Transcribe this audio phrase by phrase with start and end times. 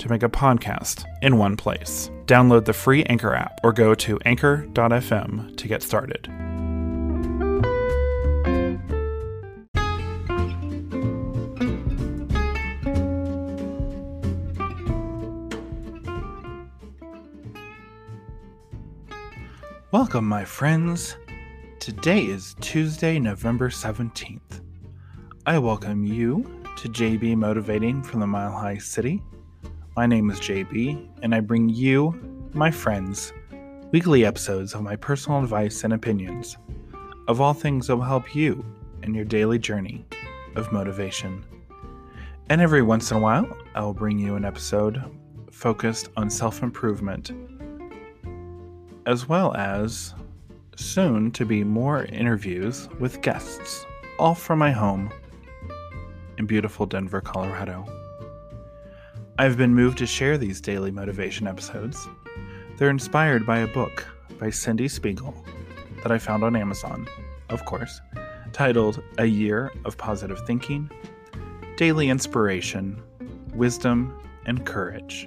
[0.00, 2.10] to make a podcast in one place.
[2.26, 6.28] Download the free Anchor app or go to anchor.fm to get started.
[19.92, 21.16] Welcome, my friends.
[21.80, 24.60] Today is Tuesday, November 17th.
[25.46, 26.44] I welcome you
[26.76, 29.20] to JB Motivating from the Mile High City.
[29.96, 32.14] My name is JB, and I bring you,
[32.54, 33.32] my friends,
[33.90, 36.56] weekly episodes of my personal advice and opinions
[37.26, 38.64] of all things that will help you
[39.02, 40.06] in your daily journey
[40.54, 41.44] of motivation.
[42.50, 45.02] And every once in a while, I will bring you an episode
[45.50, 47.32] focused on self improvement,
[49.06, 50.14] as well as
[50.76, 53.84] soon to be more interviews with guests,
[54.20, 55.10] all from my home
[56.38, 57.99] in beautiful Denver, Colorado.
[59.40, 62.06] I've been moved to share these daily motivation episodes.
[62.76, 64.06] They're inspired by a book
[64.38, 65.34] by Cyndie Spiegel
[66.02, 67.08] that I found on Amazon,
[67.48, 68.02] of course,
[68.52, 70.90] titled A Year of Positive Thinking,
[71.78, 73.02] Daily Inspiration,
[73.54, 75.26] Wisdom, and Courage.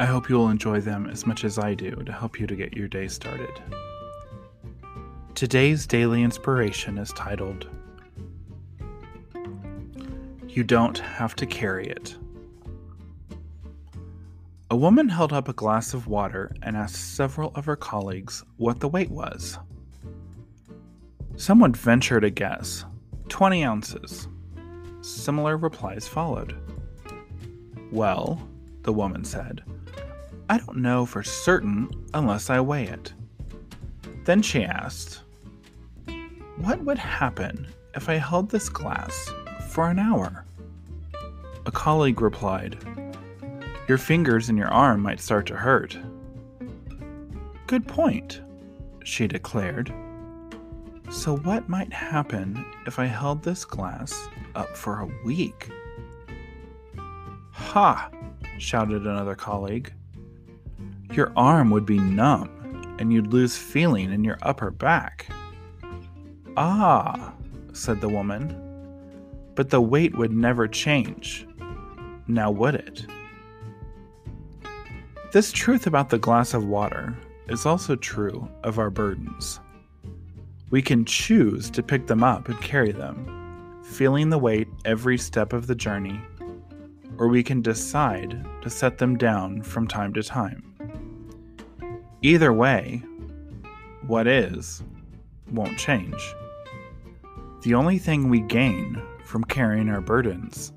[0.00, 2.76] I hope you'll enjoy them as much as I do to help you to get
[2.76, 3.52] your day started.
[5.36, 7.68] Today's daily inspiration is titled
[10.56, 12.16] You Don't Have to Carry It.
[14.70, 18.80] A woman held up a glass of water and asked several of her colleagues what
[18.80, 19.58] the weight was.
[21.36, 22.86] Someone ventured a guess
[23.28, 24.28] 20 ounces.
[25.02, 26.56] Similar replies followed.
[27.92, 28.40] Well,
[28.80, 29.62] the woman said,
[30.48, 33.12] I don't know for certain unless I weigh it.
[34.24, 35.20] Then she asked,
[36.56, 39.30] What would happen if I held this glass
[39.68, 40.45] for an hour?
[41.66, 42.78] A colleague replied,
[43.88, 45.98] Your fingers and your arm might start to hurt.
[47.66, 48.40] Good point,
[49.02, 49.92] she declared.
[51.10, 55.68] So, what might happen if I held this glass up for a week?
[57.50, 58.10] Ha!
[58.58, 59.92] shouted another colleague.
[61.10, 65.26] Your arm would be numb and you'd lose feeling in your upper back.
[66.56, 67.34] Ah,
[67.72, 68.62] said the woman,
[69.56, 71.44] but the weight would never change.
[72.28, 73.06] Now would it?
[75.32, 77.16] This truth about the glass of water
[77.48, 79.60] is also true of our burdens.
[80.70, 85.52] We can choose to pick them up and carry them, feeling the weight every step
[85.52, 86.20] of the journey,
[87.18, 90.62] or we can decide to set them down from time to time.
[92.22, 93.02] Either way,
[94.06, 94.82] what is
[95.52, 96.34] won't change.
[97.62, 100.72] The only thing we gain from carrying our burdens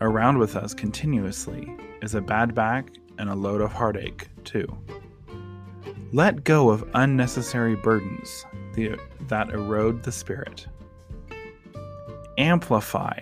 [0.00, 2.88] around with us continuously is a bad back
[3.18, 4.66] and a load of heartache, too.
[6.12, 8.44] Let go of unnecessary burdens
[9.28, 10.66] that erode the spirit.
[12.38, 13.20] Amplify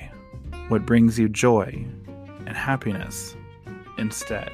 [0.68, 1.84] what brings you joy
[2.46, 3.34] and happiness
[3.98, 4.52] instead.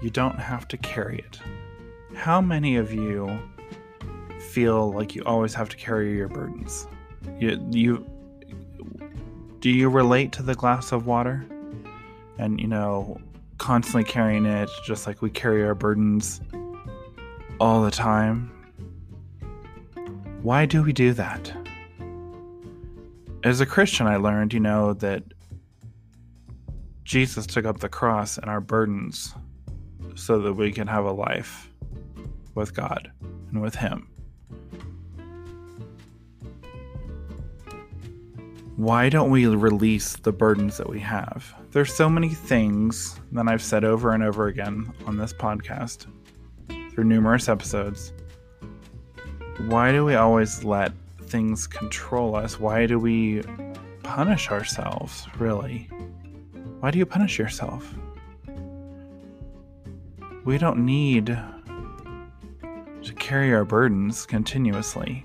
[0.00, 1.38] you don't have to carry it.
[2.14, 3.38] How many of you
[4.38, 6.86] feel like you always have to carry your burdens?
[7.38, 8.09] You, you
[9.60, 11.46] do you relate to the glass of water?
[12.38, 13.20] And you know,
[13.58, 16.40] constantly carrying it just like we carry our burdens
[17.60, 18.50] all the time.
[20.42, 21.52] Why do we do that?
[23.44, 25.22] As a Christian, I learned, you know, that
[27.04, 29.34] Jesus took up the cross and our burdens
[30.14, 31.70] so that we can have a life
[32.54, 33.10] with God
[33.50, 34.08] and with Him.
[38.80, 41.54] Why don't we release the burdens that we have?
[41.70, 46.06] There's so many things that I've said over and over again on this podcast
[46.90, 48.14] through numerous episodes.
[49.66, 50.92] Why do we always let
[51.24, 52.58] things control us?
[52.58, 53.42] Why do we
[54.02, 55.90] punish ourselves, really?
[56.80, 57.94] Why do you punish yourself?
[60.46, 65.22] We don't need to carry our burdens continuously.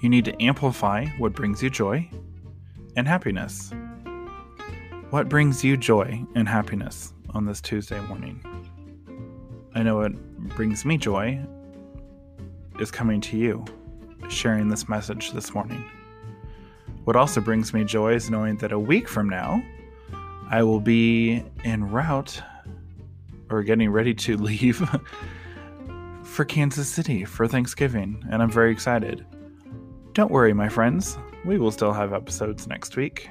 [0.00, 2.08] You need to amplify what brings you joy
[2.96, 3.70] and happiness.
[5.10, 8.42] What brings you joy and happiness on this Tuesday morning?
[9.74, 10.14] I know what
[10.56, 11.38] brings me joy
[12.78, 13.62] is coming to you,
[14.30, 15.84] sharing this message this morning.
[17.04, 19.62] What also brings me joy is knowing that a week from now,
[20.48, 22.42] I will be en route
[23.50, 24.82] or getting ready to leave
[26.22, 29.26] for Kansas City for Thanksgiving, and I'm very excited.
[30.12, 33.30] Don't worry, my friends, we will still have episodes next week.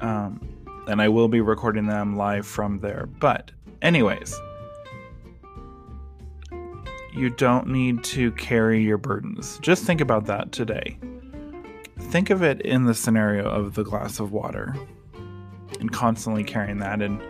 [0.00, 0.48] Um,
[0.86, 3.06] and I will be recording them live from there.
[3.20, 3.50] But,
[3.82, 4.34] anyways,
[7.14, 9.58] you don't need to carry your burdens.
[9.58, 10.98] Just think about that today.
[11.98, 14.74] Think of it in the scenario of the glass of water
[15.80, 17.20] and constantly carrying that and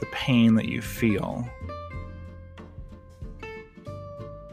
[0.00, 1.48] the pain that you feel.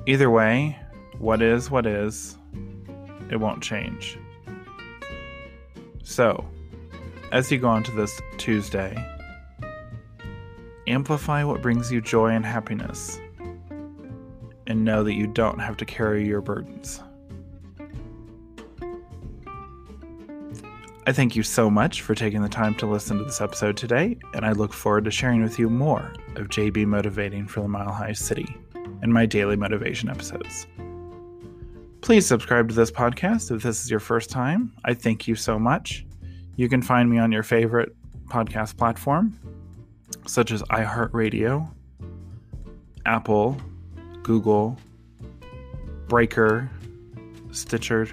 [0.06, 0.78] Either way,
[1.18, 2.38] what is what is,
[3.32, 4.20] it won't change.
[6.04, 6.46] So,
[7.32, 8.96] as you go on to this Tuesday,
[10.88, 13.20] amplify what brings you joy and happiness,
[14.68, 17.02] and know that you don't have to carry your burdens.
[21.08, 24.18] I thank you so much for taking the time to listen to this episode today,
[24.36, 27.92] and I look forward to sharing with you more of JB Motivating for the Mile
[27.92, 28.56] High City
[29.02, 30.68] and my daily motivation episodes.
[32.02, 34.74] Please subscribe to this podcast if this is your first time.
[34.84, 36.04] I thank you so much.
[36.56, 37.96] You can find me on your favorite
[38.26, 39.40] podcast platform,
[40.26, 41.70] such as iHeartRadio,
[43.06, 43.56] Apple,
[44.24, 44.78] Google,
[46.08, 46.70] Breaker,
[47.52, 48.08] Stitcher,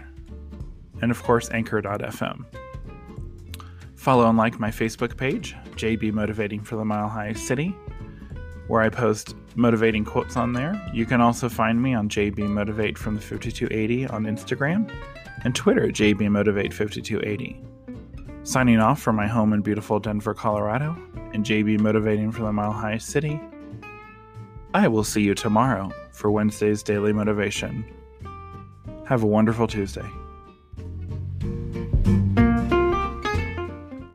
[1.01, 2.45] and of course, Anchor.fm.
[3.97, 7.75] Follow and like my Facebook page, JB Motivating for the Mile High City,
[8.69, 10.81] where I post motivating quotes on there.
[10.93, 14.91] You can also find me on JB Motivate from the 5280 on Instagram
[15.45, 17.61] and Twitter at JB Motivate 5280.
[18.45, 20.97] Signing off from my home in beautiful Denver, Colorado,
[21.33, 23.41] and JB Motivating for the Mile High City.
[24.75, 27.85] I will see you tomorrow for Wednesday's Daily Motivation.
[29.07, 30.09] Have a wonderful Tuesday.